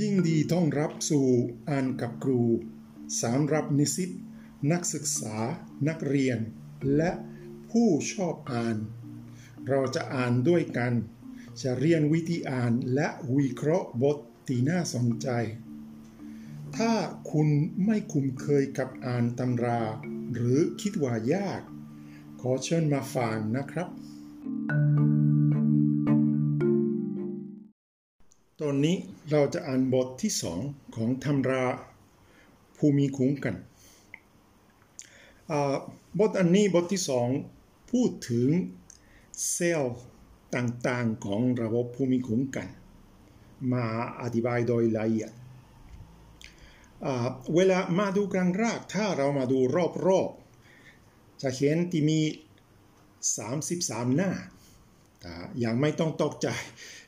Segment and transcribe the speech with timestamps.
[0.00, 1.28] ยิ่งดีต้อนรับสู่
[1.68, 2.42] อ่านกับครู
[3.22, 4.10] สำหรับนิสิต
[4.72, 5.36] นักศึกษา
[5.88, 6.38] นักเรียน
[6.96, 7.10] และ
[7.70, 8.76] ผู้ชอบอ่าน
[9.68, 10.92] เราจะอ่านด้วยกัน
[11.62, 15.28] จะเรียนวิธีอ่านและวิเคราะห์บทที่น่าสนใจ
[16.76, 16.92] ถ้า
[17.30, 17.48] คุณ
[17.84, 19.82] ไม่คุ้นเคยกับอ่านตำรา
[20.34, 21.62] หรือคิดว่ายาก
[22.40, 23.88] ขอเชิญมาฟังนะครับ
[28.60, 28.96] ตอนนี้
[29.30, 30.60] เราจะอ่านบทที่สอง
[30.96, 31.64] ของตำรมรา
[32.76, 33.54] ภูมิคุ้มกัน
[36.18, 37.28] บทอันนี้บทที่สอง
[37.90, 38.48] พูดถึง
[39.52, 39.96] เซลล์
[40.54, 42.68] ต่างๆของระบบภูมิคุ้มกัน
[43.72, 43.84] มา
[44.22, 45.30] อธิบายโดยละเอียด
[47.54, 49.58] เวลามาดูครั้งแรกถ้าเรามาดู
[50.06, 52.20] รอบๆจะเห็นที่มี
[53.30, 54.32] 33 หน้า
[55.20, 56.48] แต่ยังไม่ต้องตกใจ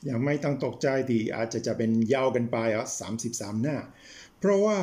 [0.08, 2.86] ยังไม่ต้องตกใจที่อาจจะจะเป็นยาวกันไปอะ
[3.24, 3.76] 33 หน้า
[4.38, 4.78] เพราะว่า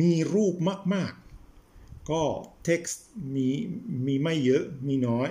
[0.00, 0.54] มีรูป
[0.94, 1.12] มาก
[1.60, 2.22] ๆ ก็
[2.64, 3.02] เท็กซ์
[3.34, 3.48] มี
[4.06, 5.28] มีไม่เยอะมีน้อย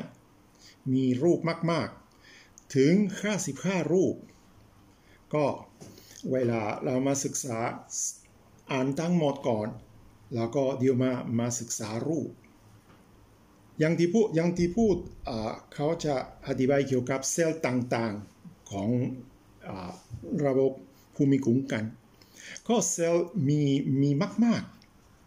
[0.94, 1.40] มีรูป
[1.72, 1.90] มาก
[2.32, 2.94] ๆ ถึง
[3.44, 4.16] 55 รูป
[5.34, 5.46] ก็
[6.32, 7.58] เวลาเรามาศึกษา
[8.72, 9.68] อ่านทั้งหมดก่อน
[10.36, 12.30] แล้วก็เดี๋ยวมามาศึกษารูป
[13.80, 14.96] อย่างที่พูดอย่างที่พูด
[15.74, 16.16] เขาจะ
[16.48, 18.90] อธิบายเกี่ยวกับเซลล์ต่างๆของ
[19.68, 19.70] อ
[20.46, 20.72] ระบบ
[21.16, 21.84] ภูมิคุ้มกัน
[22.68, 23.62] ก็เซลล์มี
[24.02, 24.10] มี
[24.46, 24.64] มาก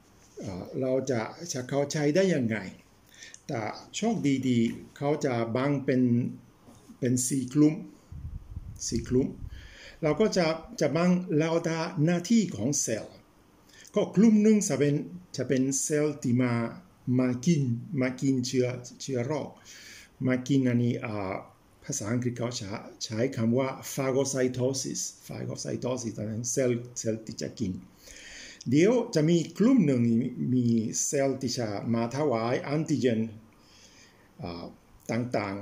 [0.09, 1.21] ๆ เราจะ
[1.53, 2.57] จะเข้าใจได้ยังไง
[3.47, 3.61] แต่
[3.97, 4.17] โชค
[4.49, 6.03] ดีๆ เขาจะบังเป็น
[6.99, 7.75] เป็นสี่กลุ่ม
[8.89, 9.29] สี่กลุ่ม
[10.03, 10.47] เราก็จะ
[10.81, 13.15] จะบังแล้วดาหน้าที่ของเซลล์
[13.95, 14.95] ก็กลุ่มหนึ่งจะเป็น
[15.37, 16.53] จะเป็นเซลล์ที่มา
[17.19, 17.63] มากิน
[18.01, 18.67] มากินเชื้อ
[19.03, 19.49] เชื้อโรค
[20.27, 20.95] มากินอันนี้
[21.85, 22.49] ภาษาอังกฤษเขา
[23.05, 27.73] ใช้คำว่า phagocytosis phagocytosis นั่นเซลล์เซลล์ที่จะกิน
[28.71, 30.03] เดี๋ยวจะมีกลุ่มหนึ่ง
[30.55, 30.67] มี
[31.07, 33.21] เซลล์ที่จะมาถวายแอนติเจน
[35.11, 35.57] ต่าง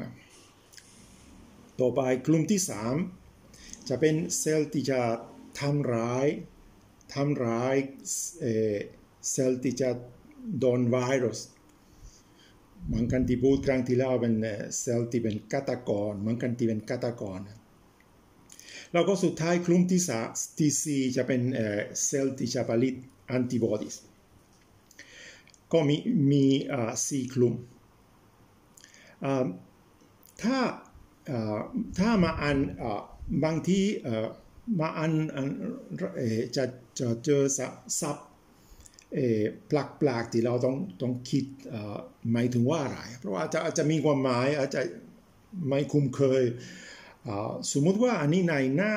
[0.81, 2.95] ๆ ต่อไปกลุ่มที่สาม
[3.89, 5.01] จะเป็นเซลล์ที่จะ
[5.61, 6.27] ทำร้าย
[7.15, 7.75] ทำร้าย
[9.31, 9.91] เซลล์ที่จะ
[10.61, 11.41] โดนไวรัส
[12.93, 14.35] มันกันที่พูดครั้งที่แล้วเป็น
[14.81, 17.39] เซลล์ที่เป็นฆาตกรมันกันที่เป็นฆาตกร
[18.93, 20.29] แล้วก็สุดท้ายกลุ่มที่สาม
[20.59, 21.43] ที่สี่จะเป็น
[22.05, 22.95] เซลล์ที่จะผลิต
[23.27, 23.89] แอนติบอดี
[25.73, 25.97] ก็มี
[26.31, 26.45] มี
[27.09, 27.55] สี่กลุ่ม
[30.43, 30.59] ถ้า
[31.99, 32.59] ถ้ามาอ่าน
[33.45, 33.85] บางที่
[34.81, 35.13] มาอ่าน
[36.57, 36.65] จะ
[36.99, 37.43] จะเจอ
[38.01, 38.17] ซับ
[39.71, 41.45] ปลักปลักที่เราต้องต้องคิด
[42.33, 44.83] หมายถึงว่าอะไร เพราะว่าจะอาจจะมีความหมายอาจจะ
[45.69, 46.43] ไม่คุ้มเคย
[47.73, 48.95] สมมติว่าอันนี้ในหน้า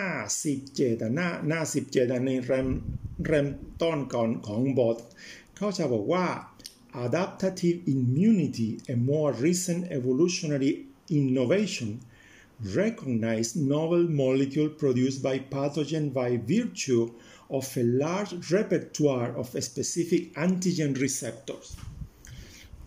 [0.55, 2.67] 17หน้าหน้า 17ในเรม
[3.25, 3.47] เรม
[3.81, 4.97] ต้นก่อนของบท
[5.55, 6.25] เขาจะบอกว่า
[7.03, 10.71] adaptive immunity a more recent evolutionary
[11.19, 11.89] innovation
[12.81, 17.03] recognize novel molecule produced by pathogen by virtue
[17.57, 21.67] of a large repertoire of specific antigen receptors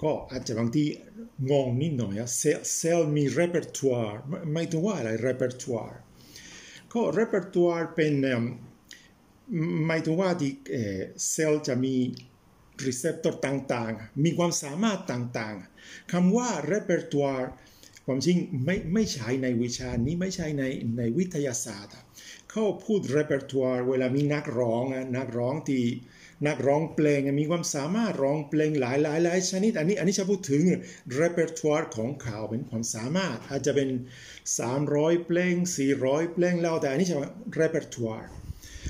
[0.03, 0.85] ก็อาจจะบางที
[1.51, 4.17] งงนิดหน่อยเซลเซลมี repertoire
[4.53, 5.97] ไม่ถึงว่าอะไร repertoire
[6.93, 8.13] ก็ repertoire เป็น
[9.87, 10.53] ไม่ถึงว่าที่
[11.31, 11.95] เซลจะมี
[12.87, 17.47] receptor ต่างๆ มีความสามารถต่างๆ คำว่า repertoire
[18.07, 20.65] ความจริงไม่ไม่ใช่ในวิชานี้ไม่ใช่ใน
[20.99, 21.95] ในวิทยาศาสตร์
[22.57, 24.85] เขาพูด repertoire เวลามีนักร้อง
[25.17, 25.85] นักร้องที่
[26.47, 30.63] นักร้องเพลงมีความสามารถร้องเพลงหลายหลายหลายชนิด อันนี้อันนี้จะพูดถึง
[31.21, 33.89] repertoire ของเขาเป็นความสามารถ อาจจะเป็น
[34.59, 35.55] 300 เพลง
[35.95, 37.19] 400 เพลงแล้วแต่อันนี้จะ
[37.61, 38.27] repertoire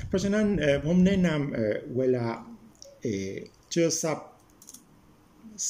[0.08, 0.46] เพราะฉะนั้น
[0.84, 2.26] ผมแนะนำเวลา
[3.72, 4.18] เจอศัพ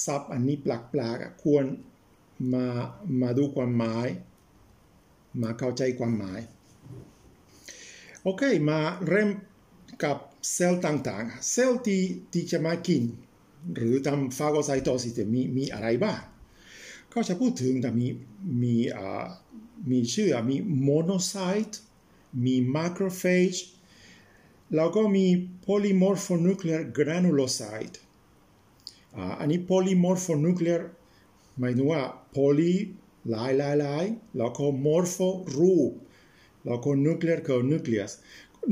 [0.05, 1.65] ท์ศัพท์อันนี้แปลกแปลกควร
[2.55, 2.67] มา
[3.23, 4.09] มาดูความหมาย
[5.43, 6.41] มาเข้าใจความหมาย
[8.27, 9.31] โอเคมาเริ่ม
[10.05, 10.17] กับ
[10.53, 13.03] เซลล์ต่างๆ เซลล์ที่ที่จะมากิน
[13.77, 16.21] หรือทำ phagocytosis มีมีอะไรบ้าง
[17.13, 18.09] ก็จะพูดถึงแต่มี
[18.63, 19.25] มีอ่า
[19.91, 21.81] มีชื่อมี monocyte
[22.45, 23.53] มี macrophage
[24.75, 25.27] แล้วก็มี
[25.61, 28.01] polymorphonuclear granulocyte
[29.41, 30.89] อันนี้ polymorphonuclear
[31.59, 32.73] หมายถึงว่า poly
[33.31, 34.05] หลายหลายหลาย
[34.37, 35.17] แล้วก็ morpho
[35.59, 35.93] รูป
[36.67, 38.13] แล้วก็ nuclear คือ nucleus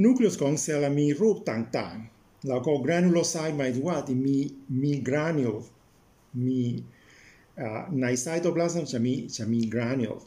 [0.03, 4.37] nucleus ของเซลล์มีรูปต่างๆ แล้วก็ granulocyte หมายถึงว่าที่มี
[4.83, 5.57] มี granule
[6.47, 6.63] มี
[8.01, 10.19] ใน cytoplasm จะมีจะมี granule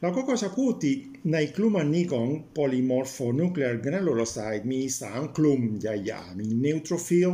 [0.00, 0.94] เราก็จะพูดที่
[1.32, 7.32] ในกลุ่มอันนี้ของ polymorphonuclear granulocyte มีสามกลุ่มใหญ่ๆ มี neutrophil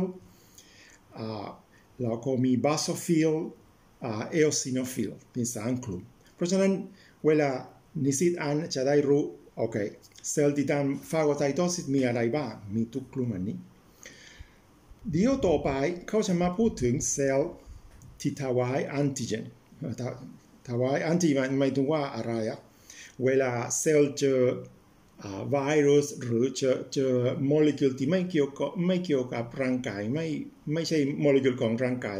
[2.01, 3.31] แล้วก็มี basophil
[4.31, 6.01] eosinophil เป็นสามกลุ่ม
[6.35, 6.71] เพราะฉะนั้น
[7.25, 7.49] เวลา
[8.03, 9.23] นิสิตอ่านจะได้รู้
[9.57, 9.75] โอเค
[10.29, 13.57] เซลล์ที่ทำ phagocytosis มีอะไรบ้างมีทุกกลุ่มอันนี้
[15.11, 15.69] เดี๋ยวต่อไป
[16.07, 17.51] เขาจะมาพูดถึงเซลล์
[18.19, 19.43] ที่ถวายแอนติเจน
[20.69, 22.59] ถวายแอนติเจนหมายถึงว่าอะไรอะ
[23.23, 24.39] เวลาเซลล์เจอ
[25.49, 25.57] ไว
[25.87, 27.13] รัสหรือเจอเจอ
[27.47, 30.25] โมเลกุลที่ไม่เกี่ยวกับไม่เกี่ยวกับร่างกายไม่
[30.73, 32.17] ไม่ใช่โมเลกุลของร่างกาย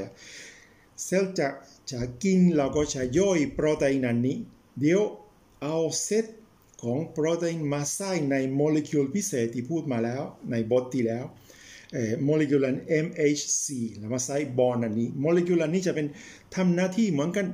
[1.04, 1.48] เซลล์จะ
[1.92, 4.38] จะกินแล้วก็จะย่อยโปรตีนอันนี้
[4.80, 5.02] เดี๋ยว
[5.62, 6.26] เอาเซต
[6.84, 11.26] ของโปรตีนมาใส่ในโมเลกุลพิเศษที่พูดมาแล้วในบทที่แล้ว
[12.24, 12.66] โมเลกุล
[13.06, 16.08] MHC แล้วมาใส่บนอันนี้โมเลกุลนี้จะเป็น
[16.56, 17.48] ทำหน้าที่เหมือนกัน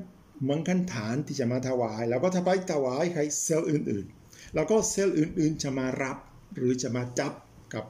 [0.44, 6.18] เหมือนกันฐานที่จะมาถวาย แล้วก็ถ้าไปถวายให้เซลล์อื่นๆ แล้วก็เซลล์อื่นๆจะมารับ
[6.56, 7.34] หรือจะมาจับ
[7.74, 7.86] กับ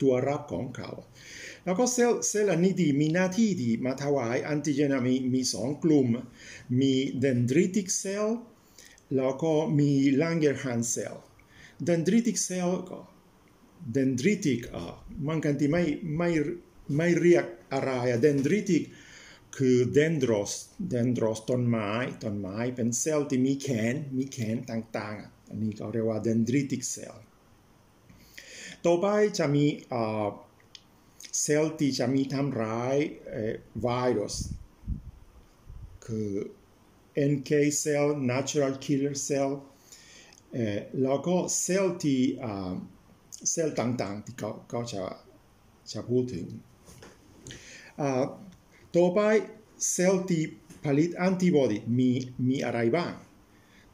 [0.00, 0.90] ตัวรับของเขา
[1.64, 6.06] แล้วก็เซลล์เซลล์อันนี้ที่มีหน้าที่ที่มาถวายแอนติเจนมีมีสองกลุ่ม
[6.80, 8.38] มี dendritic cell
[9.16, 13.00] แล้วก็มี Langerhans cell dendritic cell ก็
[13.92, 14.84] dendritic อะ
[15.26, 15.84] มันกันที่ไม่
[16.18, 16.30] ไม่
[16.96, 18.82] ไม่เรียกอะไรอะ dendritic
[19.56, 20.52] คือ dendros
[20.90, 21.92] dendros ต้นไม้
[22.22, 27.24] ต้นไม้เป็นเซลล์ที่มีแขนมีแขนต่างๆอันนี้เขาเรียกว่า dendritic cell
[28.84, 29.06] ต่อไป
[29.38, 29.66] จะมี
[31.40, 32.96] เซลล์ที่จะมีทำร้าย
[33.80, 34.36] ไวรัส
[36.06, 36.28] คือ
[37.30, 37.50] NK
[37.82, 39.50] cell natural killer cell
[41.02, 42.20] แล้วก็เซลล์ที่
[43.50, 45.02] เซลล์ต่างๆที่เขาเขาจะ
[45.92, 46.46] จะพูดถึง
[48.96, 49.20] ต่อไป
[49.92, 50.42] เซลล์ที่
[50.84, 52.10] ผลิตแอนติบอดีมี
[52.48, 53.12] มีอะไรบ้าง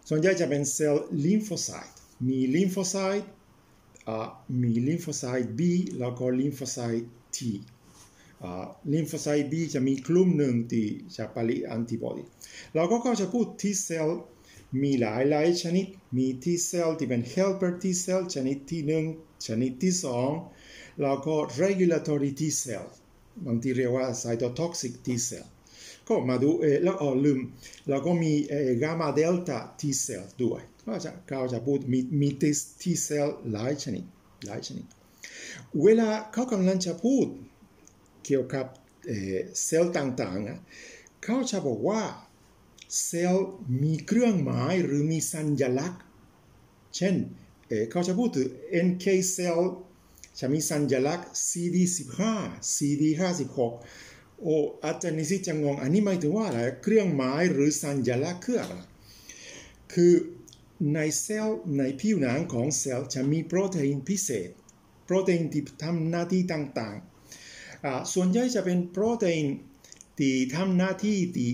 [0.08, 1.96] ส่วนใหญ่จะเป็นเซลล์ลิมโฟไซต์
[2.28, 3.28] มีลิมโฟไซต์
[4.62, 5.60] มีลิมโฟไซต์ B
[5.98, 7.38] แล้วก็ lymphocyte T
[8.92, 10.86] lymphocyte B จะมีกลุ่มหนึ่งที่
[11.16, 12.24] จะผลิตแอนติบอดี
[12.74, 14.20] แล้วก็เขาจะพูด T เซลล์
[14.82, 15.86] มีหลายหลายชนิด
[16.16, 19.04] มี T เซลล์ที่เป็น helper T เซลล์ชนิดที่หนึ่ง
[19.46, 20.30] ชนิดที่สอง
[21.02, 22.94] แล้วก็ regulatory T เซลล์
[23.46, 25.52] บางทีเรียกว่า cytotoxic T เซลล์
[26.08, 27.40] ก็มาดูเออแล้วอ๋อลืม
[27.88, 32.28] แล้วก็มีเออ gamma delta T เซลล์ด้วยก็จะเขาจะพูดมีมี
[32.82, 34.04] T เซลล์หลายชนิด
[34.46, 34.86] หลายชนิด
[35.82, 37.26] เวลาเขากำลังจะพูด
[38.26, 38.66] เกี่ยวกับ
[39.64, 42.02] เซลล์ต่างๆ เขาจะบอกว่า
[43.04, 43.46] เซลล์
[43.82, 46.00] มีเครื่องหมายหรือมีสัญลักษณ์
[46.96, 47.14] เช่น
[47.90, 48.48] เขาจะพูดถึง
[48.86, 49.72] NK เซลล์
[50.40, 52.20] จะมีสัญลักษณ์ CD15
[52.74, 53.60] CD56
[54.40, 58.74] โอ้อาจารย์นิสิตจะงง อันนี้หมายถึงว่าอะไร เครื่องหมายหรือสัญลักษณ์คืออะไร
[59.92, 60.12] คือ
[60.94, 64.50] ในเซลล์ในผิวหนังของเซลล์จะมีโปรตีนพิเศษ
[65.04, 67.15] โปรตีนที่ทำหน้าที่ต่างๆ
[68.14, 69.44] ส่วนใหญ่จะเป็นโปรตีน
[70.18, 71.50] ที่ทำหน้าที่ที่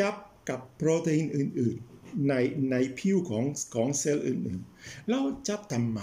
[0.00, 0.14] จับ
[0.48, 2.32] กับโปรตีนอื่นๆใน
[2.70, 3.44] ในผิวของ
[3.74, 6.00] ของเซลล์อื่นๆ แล้วจับทำไม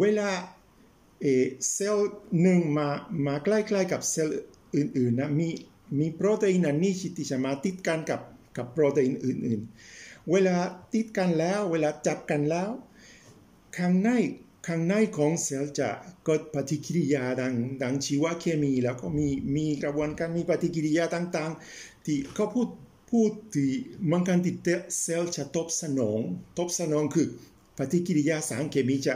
[0.00, 0.30] เวลา
[1.20, 1.26] เอ
[1.72, 2.10] เซลล์
[2.42, 2.88] หนึ่งมา
[3.26, 4.36] มาใกล้ๆกับเซลล์
[4.76, 5.48] อื่นๆนะมี
[5.98, 8.20] มีโปรตีนอันนี้ที่จะมาติดกันกับ
[8.56, 10.56] กับโปรตีนอื่นๆ เวลา
[10.92, 12.70] ติดกันแล้วเวลาจับกันแล้ว
[13.76, 14.08] ข้างใน
[14.66, 15.90] ข้างในของเซลล์จะ
[16.24, 22.68] เกิดปฏิกิริยาดังดังชีวเคมี แล้วก็มีมีกระบวนการมีปฏิกิริยาต่างๆ ที่เขาพูด
[23.10, 23.70] พูดที่
[24.10, 24.54] มันกันที่
[25.00, 26.20] เซลล์จะตอบสนอง
[26.58, 27.28] ตอบสนองคือ
[27.78, 29.14] ปฏิกิริยาสารเคมีจะ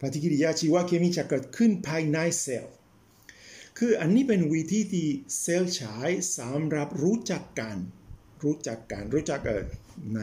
[0.00, 2.74] ปฏิกิริยาชีวเคมีจะเกิดขึ้นภายในเซลล์
[3.78, 5.08] คืออันนี้เป็นวิธีที่
[5.40, 5.98] เซลล์ใช้
[6.38, 7.76] สำหรับรู้จักกัน
[8.42, 9.64] รู้จักกันรู้จักเออ
[10.14, 10.20] ใน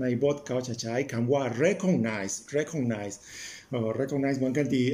[0.00, 3.16] ในบทเขาจะใช้คำว่า recognize recognize
[4.00, 4.86] recognize เหมือนกันที่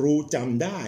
[0.00, 0.80] รู้จำได้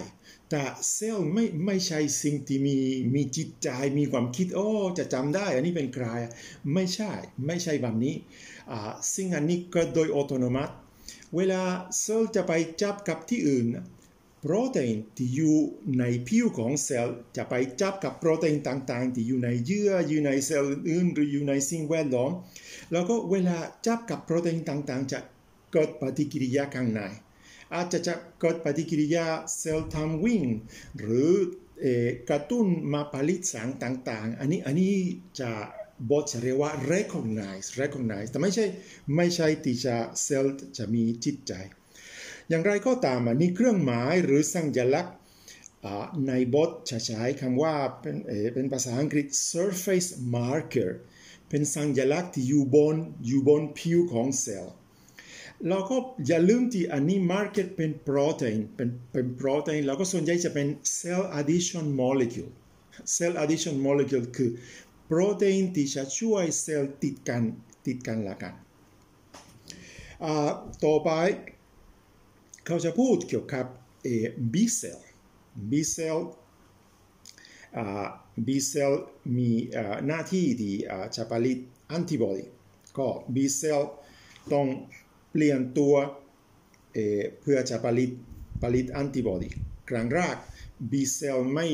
[0.51, 2.77] แต่เซลล์ไม่ไม่ใช่สิ่งที่มี
[3.15, 6.05] มีจิตใจมีความคิดโอ้จะจำได้ อันนี้เป็นใคร
[6.73, 7.11] ไม่ใช่
[7.47, 8.15] ไม่ใช่แบบนี้
[9.13, 10.73] สิ่งอันนี้เกิดโดยอัตโนมัติ
[11.35, 11.61] เวลา
[11.99, 13.67] เซลล์จะไปจับกับที่อื่น
[14.41, 15.57] โปรตีนที่อยู่
[15.99, 22.31] ในผิวของเซลล์จะไปจับกับโปรตีนต่างๆ ที่อยู่ในเยื่ออยู่ในเซลล์อื่นหรืออยู่ในสิ่งแวดล้อม
[22.91, 25.19] แล้วก็เวลาจับกับโปรตีนต่างๆ จะ
[25.73, 27.01] เกิดปฏิกิริยาข้างใน
[27.73, 30.43] อาจจะจะเกิดปฏิกิริยาเซลล์ทำวิ่ง
[30.99, 31.31] หรือ
[32.29, 34.93] กระตุ้นมาผลิตสารต่างๆ อันนี้อันนี้
[35.39, 35.51] จะ
[36.09, 38.65] บทจะเรียกว่า recognize recognize แต่ไม่ใช่
[39.15, 41.53] ไม่ใช่ที่จะเซลล์จะมีจิตใจ
[42.49, 45.15] อย่างไรก็ตามอันนี้เครื่องหมายหรือสัญลักษณ์
[46.27, 48.15] ในบทจะใช้คำว่าเป็น
[48.53, 50.91] เป็นภาษาอังกฤษ surface marker
[51.49, 52.95] เป็นสัญลักษณ์ที่อยู่บน
[53.25, 54.73] อยู่บนผิวของเซลล์
[55.67, 55.95] แล้วก็
[56.27, 60.67] อย่าลืมที่อันนี้ market เป็นโปรตีนเป็นเป็นโปรตีนแล้วก็ส่วนใหญ่จะเป็น
[60.99, 62.53] cell addition molecule
[63.15, 64.51] cell addition molecule คือ
[65.05, 67.43] โปรตีนที่จะช่วยเซลล์ติดกัน
[67.85, 68.53] ติดกันละกัน
[70.85, 71.09] ต่อไป
[72.65, 73.65] เขาจะพูดเกี่ยวกับ
[74.53, 74.99] B cell
[75.71, 76.19] B cell
[78.45, 78.93] B cell
[79.37, 79.49] มี
[80.07, 80.75] หน้าที่ที่
[81.15, 82.45] จะผลิตแอนติบอดี
[82.97, 83.81] ก็ B cell
[84.53, 84.67] ต้อง
[85.39, 85.95] เปลี่ยนตัว
[87.41, 88.09] เพื่อจะผลิต
[88.63, 89.49] ผลิตแอนติบอดี
[89.89, 90.35] ครั้งแรก
[90.91, 91.67] B cell ไม่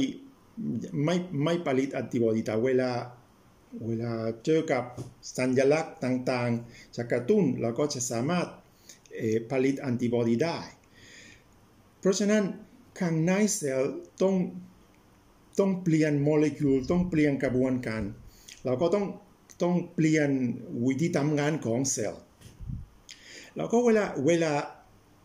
[1.04, 2.92] ไม่ไม่ผลิตแอนติบอดีแต่เวลา
[3.88, 4.12] เวลา
[4.46, 4.84] เจอกับ
[5.38, 8.48] สัญลักษณ์ต่างๆจะกระตุ้นแล้วก็จะสามารถ
[9.52, 10.58] ผลิตแอนติบอดีได้
[12.00, 12.44] เพราะฉะนั้น
[13.00, 14.36] ข้างในเซลล์ต้อง
[15.60, 18.04] ต้องเปลี่ยนโมเลกุลต้องเปลี่ยนกระบวนการ
[18.66, 19.06] เราก็ต้อง
[19.64, 20.30] ต้องเปลี่ยน
[20.86, 22.22] วิธีทำงานของเซลล์
[23.56, 24.54] แล้วก็เวลาเวลา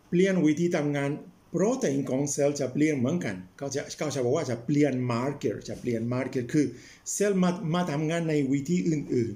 [0.09, 1.11] เปลี่ยนวิธีทำงาน
[1.51, 6.65] โปรตีนของเซลล์จะเปลี่ยนเหมือนกันเขาจะเขาจะบอกว่าจะเปลี่ยน marker จะเปลี่ยน marker คือ
[7.13, 9.33] เซลล์มามาทำงานในวิธีอื่น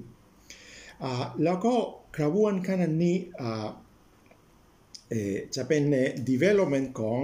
[0.50, 1.76] ๆอ่าแล้วก็
[2.18, 3.18] กระบวนการนี้
[5.56, 5.84] จะเป็น
[6.30, 7.22] development ของ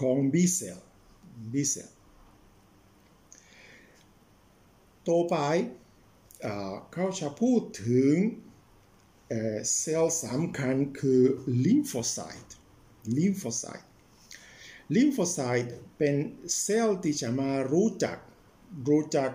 [0.00, 0.80] ของ B cell
[1.52, 1.90] B cell
[5.08, 5.36] ต่อไป
[6.92, 8.14] เขาจะพูดถึง
[9.78, 11.20] เซลล์สำคัญคือ
[11.64, 16.14] lymphocyte lymphocyte lymphocyte เป็น
[16.60, 18.16] เซลล์ที่จะมารู้จัก
[18.88, 19.30] รู้จัก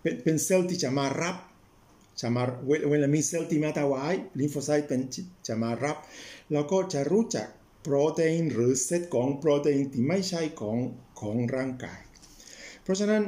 [0.00, 1.36] เป็นเป็นเซลล์ที่จะมารับ
[2.20, 2.42] จะมา
[2.90, 5.00] เวลามีเซลล์ที่มาถวาย lymphocyte เป็น
[5.46, 5.96] จะมารับ
[6.52, 7.48] แล้วก็จะรู้จัก
[7.82, 10.78] โปรตีนหรือเซตของโปรตีนที่ไม่ใช่ของ
[11.20, 12.00] ของร่างกาย
[12.82, 13.22] เพราะฉะนั้น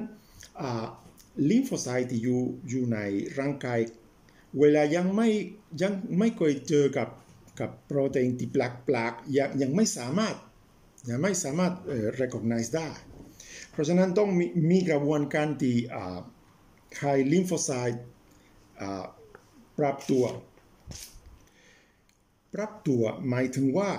[1.49, 2.99] lymphocyte ที่อยู่อยู่ใน
[3.39, 3.79] ร่างกาย
[4.61, 5.29] เวลายังไม่
[5.83, 7.09] ยังไม่เคยเจอกับ
[7.61, 10.37] กับโปรตีนที่แปลกๆยังยังไม่สามารถ
[11.11, 12.91] ยังไม่สามารถเอ่อ recognize ได้
[13.71, 15.77] เพราะฉะนั้นต้องมีมีกระบวนการที่
[16.99, 18.03] ให้ lymphocyte
[19.79, 20.25] ปรับตัว
[22.55, 23.91] ปรับตัวหมายถึงว่า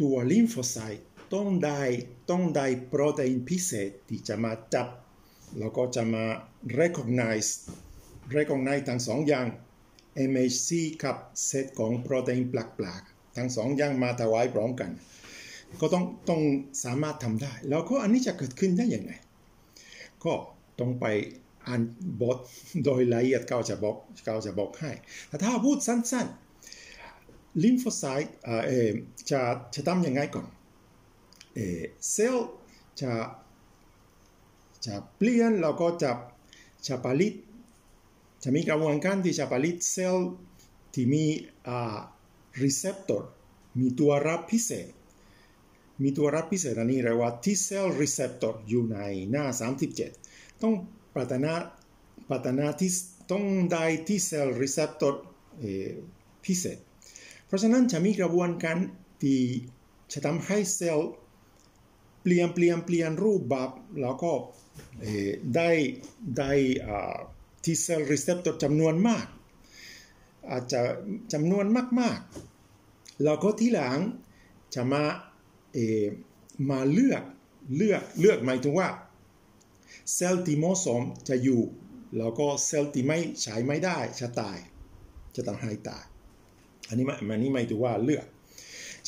[0.00, 1.82] ตัว lymphocyte ต้องได้
[2.30, 4.88] ต้องได้โปรตีนพิเศษที่จะมาจับ
[5.58, 6.24] แล้วก็จะมา
[6.80, 7.50] recognize
[8.36, 9.46] recognize ทั้งสองอย่าง
[10.30, 10.70] MHC
[11.04, 11.16] กับ
[11.46, 14.90] เซตของโปรตีนแปลกๆ ทั้งสองอย่างมาถวายพร้อมกัน
[15.80, 16.40] ก็ต้องต้อง
[16.84, 19.12] สามารถทำได้ แล้วก็อันนี้จะเกิดขึ้นได้ยังไง
[20.24, 20.32] ก็
[20.80, 21.06] ต้องไป
[21.66, 21.82] อ่าน
[22.20, 22.38] บท
[22.84, 24.90] โดยละเอียดเขาจะบอกเขาจะบอกให้
[25.28, 28.34] แต่ถ้าพูดสั้นๆลิมโฟไซต์
[29.30, 29.40] จะ
[29.74, 30.46] จะทำยังไงก่อน
[32.12, 32.48] เซลล์
[33.00, 33.12] จะ
[34.86, 36.10] จะเปลี่ยนแล้วก็จะ
[36.86, 37.34] จะผลิต
[38.42, 40.28] จะมีกระบวนการที่จะผลิตเซลล์
[40.94, 41.24] ที่มี
[41.68, 41.98] อ่า
[42.62, 43.22] receptor
[43.78, 44.88] มีตัวรับพิเศษ
[46.02, 48.98] มีตัวรับพิเศษอันนี้เรียกว่า T cell receptor อยู่ใน
[49.30, 49.44] หน้า
[50.04, 50.74] 37 ต้อง
[51.14, 51.52] พัฒนา
[52.30, 52.90] พัฒนาที่
[53.30, 55.12] ต้องได้ T cell receptor
[56.44, 56.78] พิเศษ
[57.46, 58.76] เพราะฉะนั้นจะมีกระบวนการ
[59.22, 59.40] ที่
[60.12, 61.10] จะทำให้เซลล์
[62.22, 63.70] เปลี่ยนเปลี่ยนเปลี่ยนรูปแบบ
[64.00, 64.32] แล้วก็
[65.56, 65.70] ได้
[66.38, 66.52] ได้
[67.64, 69.26] T cell receptor จำนวนมาก
[70.50, 70.80] อาจจะ
[71.32, 71.66] จำนวน
[72.00, 73.98] มากๆ แล้วก็ที่หลัง
[74.74, 75.02] จะมา
[75.72, 75.78] เอ
[76.70, 77.22] มาเลือก
[77.76, 78.88] เลือกเลือกหมายถึงว่า
[80.14, 81.62] เซลล์ที่เหมาะสมจะอยู่
[82.18, 84.58] แล้วก็เซลล์ที่ไม่ใช้ไม่ได้จะตาย
[85.34, 86.04] จะต้องให้ตาย
[86.88, 88.26] อันนี้มันนี้หมายถึงว่าเลือก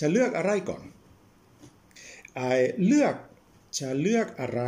[0.00, 0.82] จะเลือกอะไรก่อน
[2.86, 3.14] เลือก
[3.78, 4.62] จะเลือกอะไร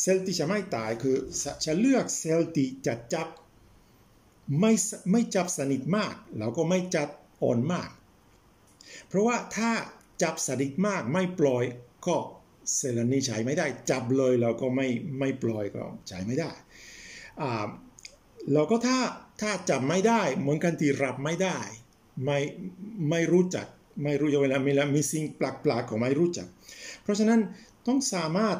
[0.00, 1.16] เซลล์ที่จะไม่ตายคือ
[1.64, 3.28] จะเลือกเซลล์ที่จะจับ
[4.60, 4.72] ไม่
[5.10, 7.08] ไม่จับสนิทมากแล้วก็ไม่จับ
[7.42, 7.90] อ่อนมาก
[9.08, 9.70] เพราะว่าถ้า
[10.22, 11.64] จับสนิทมากไม่ปล่อย
[12.06, 12.16] ก็
[12.76, 16.50] เซลล์นี้ใช้ไม่ได้ จับเลยแล้วก็ไม่ไม่ปล่อยก็ใช้ไม่ได้
[17.42, 17.66] อ่า
[18.70, 18.98] ก็ถ้า
[19.40, 21.58] ถ้าจับไม่ได้เหมือนกันที่รับไม่ได้
[22.24, 22.38] ไม่
[23.10, 23.66] ไม่รู้จัก
[24.02, 26.46] ไม่รู้เวลามีมีสิ่งแปลกๆของไม่รู้จัก
[27.02, 27.40] เพราะฉะนั้น
[27.86, 28.56] ต้องสามารถ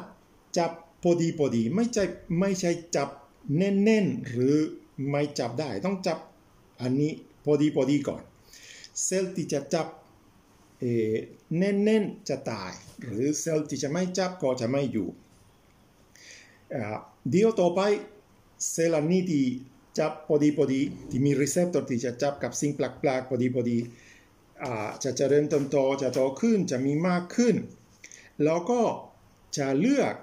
[0.57, 0.71] จับ
[1.03, 2.03] พอดีพอดีไม่ใช่
[2.39, 3.09] ไม่ใช่จับ
[3.57, 4.55] แน่นๆหรือ
[5.09, 6.17] ไม่จับได้ต้องจับ
[6.81, 7.11] อันนี้
[7.43, 8.21] พอดีพอดีก่อน
[9.03, 9.87] เซลล์ที่จะจับ
[11.57, 12.71] แแน่นๆจะตาย
[13.03, 15.07] หรือเซลล์ที่จะไม่จับก็จะไม่อยู่
[17.29, 17.81] เดี๋ยวต่อไป
[18.71, 19.45] เซลล์อันนี้ที่
[19.99, 23.77] จับพอดีพอดีที่มี receptor ที่จะจับกับสิ่งแปลกๆพอดีพอดี
[25.03, 27.55] จะเจริญเติบโตจะโตขึ้นจะมีมากขึ้น
[28.43, 28.81] แล้วก็
[29.57, 30.15] จะเลือก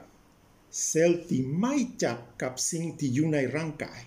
[0.87, 1.75] เซลล์ที่ไม่
[2.05, 4.01] จับกับสิ่งที่อยู่ในร่างกาย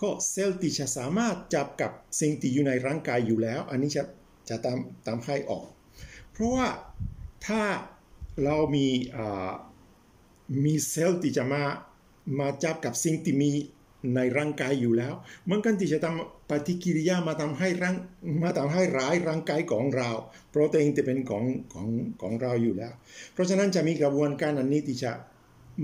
[0.00, 4.02] ก็เซลล์ที่จะสามารถจับกับสิ่งที่อยู่ในร่างกายอยู่แล้ว อันนี้จะ
[4.48, 5.68] จะตามตามให้ออก
[6.32, 6.66] เพราะว่า
[7.46, 7.62] ถ้า
[8.44, 8.86] เรามี
[10.64, 11.62] มีเซลล์ที่จะมา
[12.40, 13.50] มาจับกับสิ่งที่มี
[14.14, 15.14] ในร่างกายอยู่แล้ว
[15.48, 17.96] มันกันที่จะทำปฏิกิริยามาทำให้ร่าง
[18.42, 20.08] มาทำให้ร้ายร่างกายของเรา
[20.50, 21.88] โปรตีนที่เป็นของของ
[22.22, 22.92] ของเราอยู่แล้ว
[23.32, 25.12] เพราะฉะนั้นจะมีกระบวนการอันนี้ที่จะ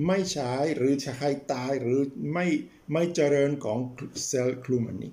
[0.06, 2.00] ไม่ใช้หรือจะให้ตายหรือ
[2.32, 2.46] ไม่
[2.92, 3.78] ไม่เจริญของ
[4.26, 5.12] เซลล์กลุ่มอันนี้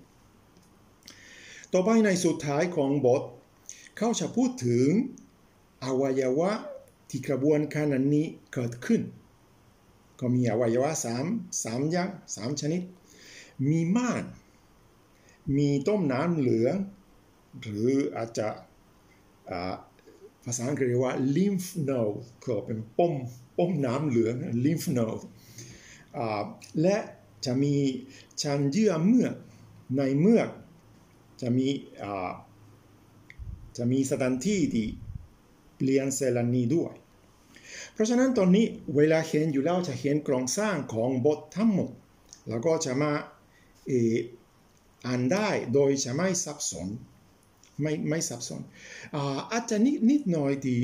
[1.73, 3.23] ต่อไปในสุดท้ายของบท
[3.97, 4.87] เขาจะพูดถึง
[5.83, 6.51] อวัยวะ
[7.09, 9.01] ที่กระบวนการอันนี้เกิดขึ้น
[10.19, 11.25] ก็มีอวัยวะสาม
[11.63, 12.81] สามอย่างสามชนิด
[13.69, 14.23] มีม่าน
[15.57, 16.75] มีต้มน้ำเหลือง
[17.61, 18.47] หรืออาจจะ
[20.43, 23.13] ภาษาอังกฤษเรียกว่า lymph node ก็เป็นปม
[23.61, 25.23] ป้มน้ำเหลือง lymph node
[26.81, 26.97] และ
[27.45, 27.75] จะมี
[28.41, 29.33] ชั้นเยื่อเมือก
[29.97, 30.49] ในเมือก
[31.41, 31.67] จะมี
[33.77, 34.87] จะมีสถานที่ที่
[35.75, 36.93] เปลี่ยนเซลล์นี้ด้วย
[37.93, 38.65] เพราะฉะนั้นตอนนี้
[38.95, 41.89] เวลาเห็นอยู่แล้วจะเห็นโครงสร้างของบททั้งหมด
[42.47, 43.11] แล้วก็จะมา
[45.05, 46.89] อ่านได้โดยจะไม่ซับซ้อน
[47.81, 48.63] ไม่ไม่ซับซ้อน
[49.51, 50.79] อาจจะนิดนิดหน่อยที่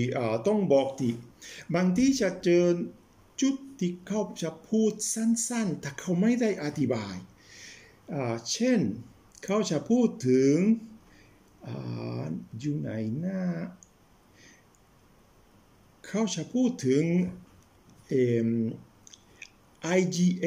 [0.48, 1.14] ต้องบอกที่
[1.76, 2.66] บางทีจะเจอ
[3.42, 7.16] จุดที่เขาจะพูดสั้นๆ แต่เขาไม่ได้อธิบาย
[8.52, 8.80] เช่น
[9.44, 10.54] เขาจะพูดถึง
[12.60, 12.90] อยู่ไหน
[13.26, 13.42] นะ
[16.08, 17.04] เขาจะพูดถึง
[20.00, 20.46] IgA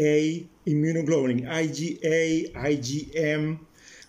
[0.70, 2.08] immunoglobulin IgA
[2.70, 3.42] IgM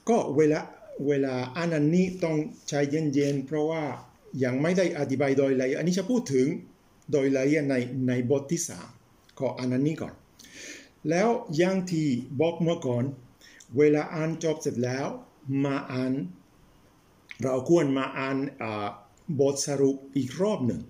[0.10, 0.60] ก็เวลา
[1.08, 2.74] เวลาอันนี้ต้องใจ
[3.14, 3.84] เย็นๆ เพราะว่า
[4.44, 6.48] ยังไม่ได้อธิบายโดยละเอียดอันนี้จะพูดถึง
[7.12, 7.76] โดยละเอียดใน
[8.08, 8.90] ในบทที่สาม
[9.40, 10.14] ก็อันนี้ก่อน
[11.10, 12.08] แล้วอย่างที่
[12.40, 13.04] บอกเมื่อก่อน
[13.78, 15.08] เวลาอ่านจบเสร็จแล้ว
[15.66, 16.14] มาอ่าน
[17.42, 18.38] เราควรมาอ่าน
[19.40, 20.82] บทสรุปอีกรอบหนึ่ง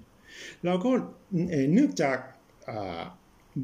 [0.64, 0.92] แล้วก็
[1.74, 2.18] เนื่องจาก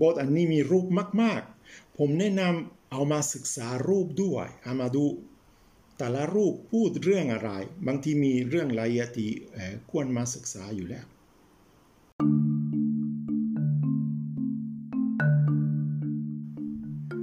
[0.02, 0.88] บทอันนี้มีรูป
[1.22, 5.06] มาก ๆ ผมแนะนำเอามาศึกษารูปด้วยเอามาดู
[5.98, 7.52] แต่ละรูปพูดเรื่องอะไร
[7.88, 9.20] บางทีมีเรื่องละเอียด
[9.92, 11.06] ควรมาศึกษาอยู่แล้ว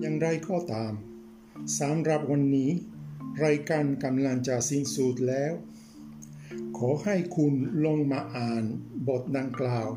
[0.01, 0.93] อย่างไรก็ตาม
[1.81, 2.71] สำหรับวันนี้
[3.45, 5.53] รายการกำลังจะสิ้นสุดแล้ว
[6.79, 7.55] ขอให้คุณ
[7.87, 8.65] ลงมาอ่าน
[9.09, 9.89] บทดังกล่าว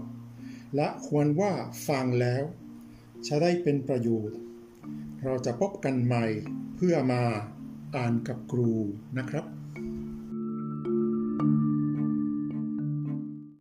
[0.76, 1.54] และควรว่า
[1.88, 2.44] ฟังแล้ว
[3.28, 4.38] จะได้เป็นประโยชน์
[5.24, 6.26] เราจะพบกันใหม่
[6.76, 7.24] เพื่อมา
[7.96, 8.70] อ่านกับครู
[9.18, 9.46] นะครับ